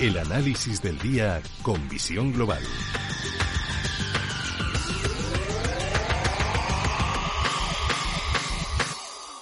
[0.00, 2.62] El análisis del día con visión global.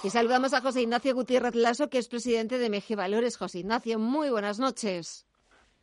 [0.03, 3.37] Y saludamos a José Ignacio Gutiérrez Lasso, que es presidente de MG Valores.
[3.37, 5.25] José Ignacio, muy buenas noches.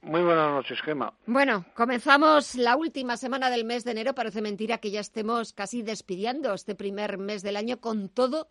[0.03, 1.15] Muy buenas noches, Gema.
[1.25, 4.15] Bueno, comenzamos la última semana del mes de enero.
[4.15, 8.47] Parece mentira que ya estemos casi despidiendo este primer mes del año con todo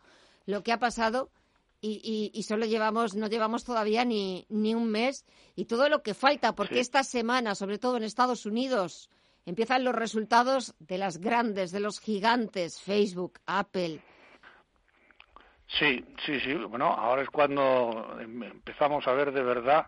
[0.48, 1.30] lo que ha pasado
[1.88, 6.56] y, solo llevamos, no llevamos todavía ni, ni un mes y todo lo que falta,
[6.56, 9.10] porque esta semana, sobre todo en Estados Unidos,
[9.46, 14.02] empiezan los resultados de las grandes, de los gigantes, Facebook, Apple,
[15.68, 16.54] Sí, sí, sí.
[16.54, 19.88] Bueno, ahora es cuando empezamos a ver de verdad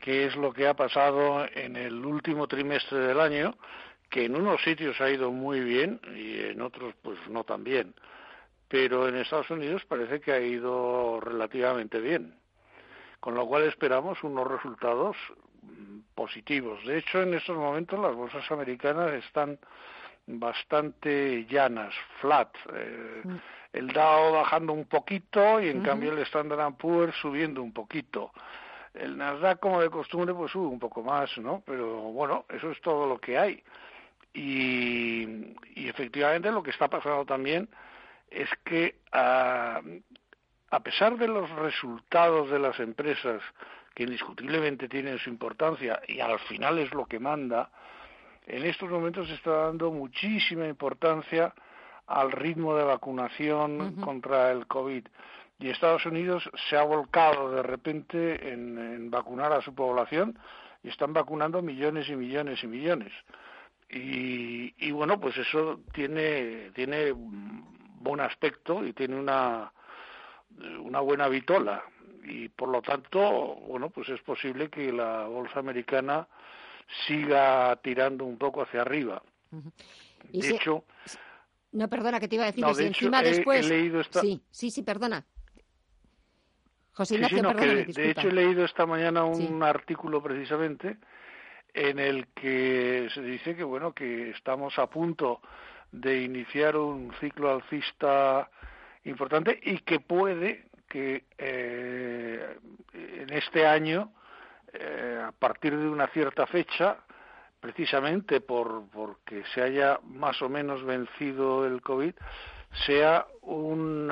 [0.00, 3.54] qué es lo que ha pasado en el último trimestre del año,
[4.08, 7.94] que en unos sitios ha ido muy bien y en otros pues no tan bien.
[8.70, 12.34] Pero en Estados Unidos parece que ha ido relativamente bien.
[13.20, 15.16] Con lo cual esperamos unos resultados
[16.14, 16.82] positivos.
[16.86, 19.58] De hecho, en estos momentos las bolsas americanas están
[20.26, 22.48] bastante llanas, flat.
[22.72, 23.36] Eh, mm
[23.72, 28.32] el Dow bajando un poquito y en cambio el Standard Poor's subiendo un poquito.
[28.94, 31.62] El Nasdaq, como de costumbre, pues sube un poco más, ¿no?
[31.64, 33.62] Pero bueno, eso es todo lo que hay.
[34.34, 37.68] Y, y efectivamente lo que está pasando también
[38.30, 39.80] es que a,
[40.70, 43.42] a pesar de los resultados de las empresas
[43.94, 47.70] que indiscutiblemente tienen su importancia y al final es lo que manda,
[48.46, 51.54] en estos momentos se está dando muchísima importancia
[52.06, 55.06] al ritmo de vacunación contra el COVID.
[55.60, 60.36] Y Estados Unidos se ha volcado de repente en, vacunar a su población
[60.82, 63.12] y están vacunando millones y millones y millones.
[63.88, 67.12] Y, bueno, pues eso tiene, tiene
[68.00, 69.72] buen aspecto y tiene una,
[70.82, 71.84] una buena vitola.
[72.24, 73.20] Y por lo tanto,
[73.66, 76.26] bueno, pues es posible que la bolsa americana
[77.06, 79.22] siga tirando un poco hacia arriba.
[80.32, 80.84] De hecho,
[81.72, 82.64] no, perdona, que te iba a decir.
[82.74, 83.66] si encima después...
[84.20, 85.24] Sí, sí, sí, perdona.
[86.92, 90.98] José Ignacio, De hecho, he leído esta mañana un artículo precisamente
[91.72, 95.40] en el que se dice que, bueno, que estamos a punto
[95.92, 98.48] de iniciar un ciclo alcista
[99.04, 102.58] importante y que puede que eh,
[102.92, 104.12] en este año,
[104.72, 106.98] eh, a partir de una cierta fecha,
[107.60, 112.14] precisamente por porque se haya más o menos vencido el COVID,
[112.86, 114.10] sea un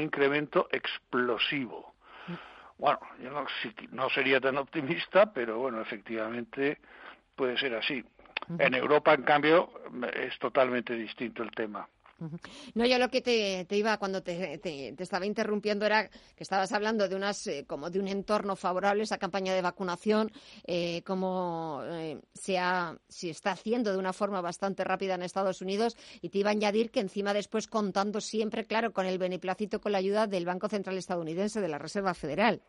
[0.00, 1.92] incremento explosivo.
[2.78, 3.46] Bueno, yo no,
[3.92, 6.78] no sería tan optimista, pero bueno, efectivamente
[7.36, 8.04] puede ser así.
[8.58, 9.70] En Europa, en cambio,
[10.14, 11.88] es totalmente distinto el tema.
[12.74, 14.60] No, yo lo que te, iba cuando te,
[14.98, 19.18] estaba interrumpiendo era que estabas hablando de unas eh, como de un entorno favorable esa
[19.18, 20.30] campaña de vacunación,
[20.66, 22.58] eh, como eh, se,
[23.08, 26.52] se está haciendo de una forma bastante rápida en Estados Unidos y te iba a
[26.52, 30.68] añadir que encima después contando siempre, claro, con el beneplácito, con la ayuda del Banco
[30.68, 32.62] Central Estadounidense, de la Reserva Federal.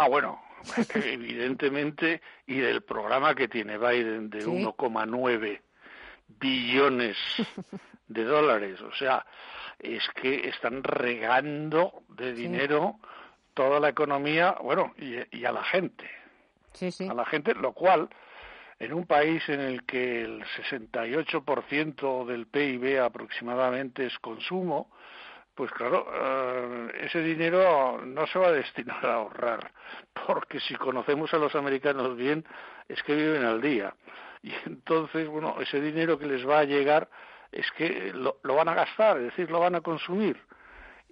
[0.00, 0.40] Ah, bueno,
[0.94, 5.60] evidentemente, y del programa que tiene Biden de 1,9
[6.38, 7.16] billones
[8.06, 8.80] de dólares.
[8.80, 9.26] O sea,
[9.76, 13.00] es que están regando de dinero
[13.54, 16.08] toda la economía, bueno, y, a la gente.
[16.74, 17.08] Sí, sí.
[17.08, 18.08] A la gente, lo cual,
[18.78, 24.92] en un país en el que el 68% del PIB aproximadamente es consumo,
[25.58, 29.72] pues claro, eh, ese dinero no se va a destinar a ahorrar,
[30.24, 32.44] porque si conocemos a los americanos bien,
[32.86, 33.92] es que viven al día.
[34.40, 37.08] Y entonces, bueno, ese dinero que les va a llegar
[37.50, 40.40] es que lo, van a gastar, es decir, lo van a consumir.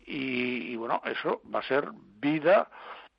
[0.07, 1.89] Y, bueno, eso va a ser
[2.21, 2.71] vida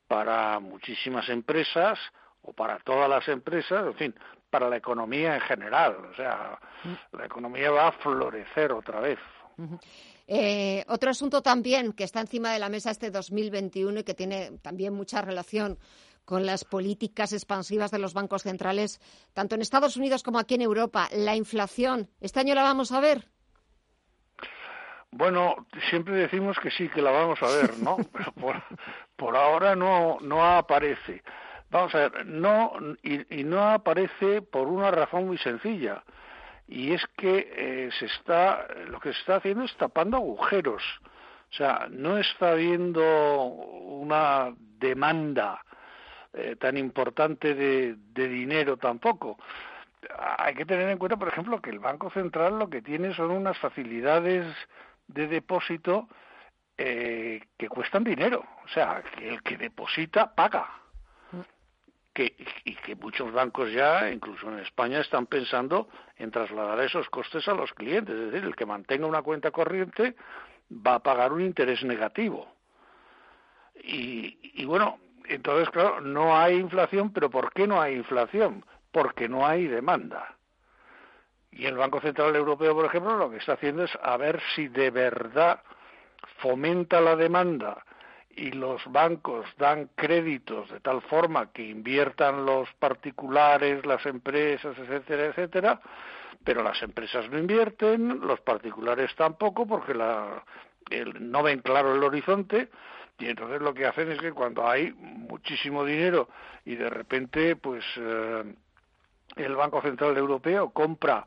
[0.08, 2.00] para muchísimas empresas
[2.42, 4.16] o para todas las empresas, en fin,
[4.50, 5.98] para la economía en general.
[6.10, 6.58] O sea,
[7.12, 9.20] la economía va a florecer otra vez.
[10.28, 14.52] Eh, otro asunto también que está encima de la mesa este 2021 y que tiene
[14.62, 15.80] también mucha relación
[16.26, 19.00] con las políticas expansivas de los bancos centrales,
[19.34, 21.08] tanto en Estados Unidos como aquí en Europa.
[21.16, 23.30] La inflación, ¿este año la vamos a ver?
[25.12, 27.98] Bueno, siempre decimos que sí, que la vamos a ver, ¿no?
[28.14, 28.34] Pero
[29.16, 31.24] por, ahora no, no aparece.
[31.70, 36.04] Vamos a ver, no, y, no aparece por una razón muy sencilla,
[36.68, 40.84] y es que eh, se está, lo que se está haciendo es tapando agujeros.
[41.50, 45.64] O sea, no está habiendo una demanda
[46.34, 49.40] eh, tan importante de, dinero tampoco.
[50.38, 53.32] Hay que tener en cuenta, por ejemplo, que el Banco Central lo que tiene son
[53.32, 54.46] unas facilidades
[55.08, 56.08] de depósito
[56.78, 58.44] eh, que cuestan dinero.
[58.66, 60.70] O sea, que el que deposita paga.
[62.18, 62.34] Que,
[62.66, 65.88] y que muchos bancos ya, incluso en España, están pensando
[66.18, 68.16] en trasladar esos costes a los clientes.
[68.16, 70.16] Es decir, el que mantenga una cuenta corriente
[70.72, 72.52] va a pagar un interés negativo.
[73.76, 78.66] Y, y bueno, entonces, claro, no hay inflación, pero ¿por qué no hay inflación?
[78.92, 80.36] Porque no hay demanda.
[81.52, 84.70] Y el Banco Central Europeo, por ejemplo, lo que está haciendo es a ver si
[84.70, 85.62] de verdad
[86.40, 87.86] fomenta la demanda
[88.38, 95.26] y los bancos dan créditos de tal forma que inviertan los particulares, las empresas, etcétera,
[95.26, 95.82] etcétera,
[96.44, 100.44] pero las empresas no invierten, los particulares tampoco, porque la,
[101.20, 102.70] no ven claro el horizonte,
[103.18, 106.30] y entonces lo que hacen es que cuando hay muchísimo dinero
[106.64, 108.44] y de repente, pues eh,
[109.36, 111.26] el Banco Central Europeo compra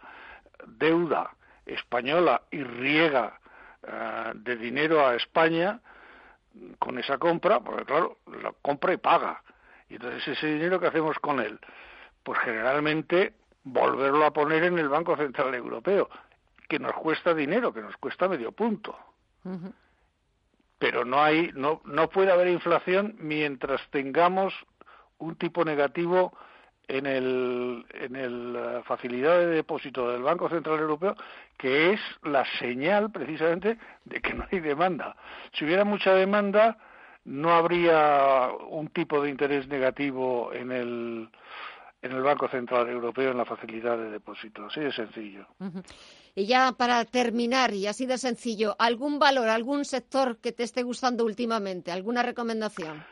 [0.64, 1.34] deuda
[1.66, 3.40] española y riega
[3.82, 5.80] eh, de dinero a España,
[6.78, 9.42] con esa compra, porque claro, la compra y paga.
[9.88, 11.58] Y entonces ese dinero que hacemos con él,
[12.22, 16.08] pues generalmente volverlo a poner en el Banco Central Europeo,
[16.68, 18.96] que nos cuesta dinero, que nos cuesta medio punto.
[20.78, 24.54] Pero no hay, no, no puede haber inflación mientras tengamos
[25.18, 26.32] un tipo negativo
[26.90, 31.14] en el en el eh, facilidad de depósito del Banco Central Europeo
[31.56, 35.16] que es la señal precisamente de que no hay demanda.
[35.52, 36.76] Si hubiera mucha demanda
[37.24, 41.28] no habría un tipo de interés negativo en el
[42.02, 44.64] en el Banco Central Europeo en la facilidad de depósito.
[44.64, 45.46] Así de sencillo.
[46.34, 50.82] Y ya para terminar, y así de sencillo, ¿algún valor, algún sector que te esté
[50.82, 51.92] gustando últimamente?
[51.92, 53.04] ¿Alguna recomendación?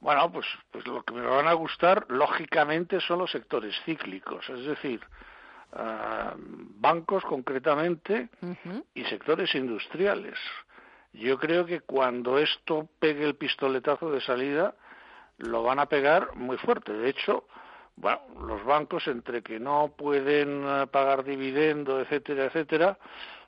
[0.00, 4.64] Bueno, pues, pues lo que me van a gustar, lógicamente, son los sectores cíclicos, es
[4.64, 5.00] decir,
[5.72, 8.28] ah, bancos concretamente
[8.94, 10.38] y sectores industriales.
[11.12, 14.74] Yo creo que cuando esto pegue el pistoletazo de salida,
[15.38, 16.92] lo van a pegar muy fuerte.
[16.92, 17.44] De hecho,
[17.96, 22.98] bueno, los bancos, entre que no pueden ah, pagar dividendo, etcétera, etcétera,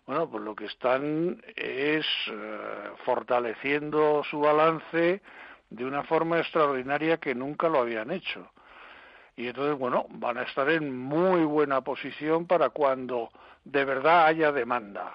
[0.06, 5.22] bueno, pues lo que están es ah, fortaleciendo su balance,
[5.70, 8.50] de una forma extraordinaria que nunca lo habían hecho.
[9.36, 13.30] Y entonces, bueno, van a estar en muy buena posición para cuando
[13.64, 15.14] de verdad haya demanda.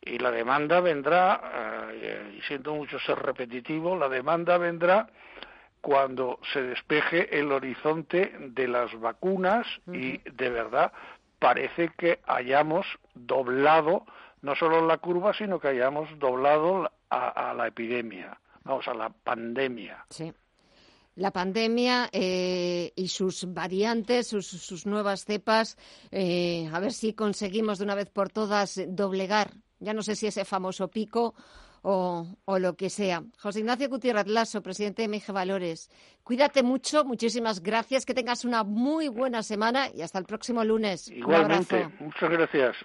[0.00, 5.08] Y la demanda vendrá, eh, y siento mucho ser repetitivo, la demanda vendrá
[5.80, 10.92] cuando se despeje el horizonte de las vacunas y de verdad
[11.40, 14.06] parece que hayamos doblado
[14.42, 20.04] no solo la curva, sino que hayamos doblado a la epidemia vamos a la pandemia.
[20.10, 20.32] Sí.
[21.16, 25.76] La pandemia eh, y sus variantes, sus, nuevas cepas,
[26.10, 30.26] eh, a ver si conseguimos de una vez por todas doblegar, ya no sé si
[30.26, 31.34] ese famoso pico
[31.82, 33.24] o, o, lo que sea.
[33.38, 35.90] José Ignacio Gutiérrez Lasso, presidente de MG Valores,
[36.22, 41.08] cuídate mucho, muchísimas gracias, que tengas una muy buena semana y hasta el próximo lunes.
[41.08, 42.76] Igualmente, muchas gracias.